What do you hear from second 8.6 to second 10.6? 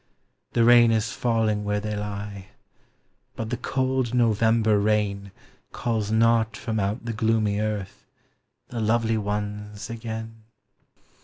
the lovely ones again.